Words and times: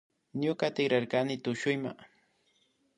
Ñuka 0.41 0.65
tikrarkani 0.75 1.35
tushuyma 1.43 1.91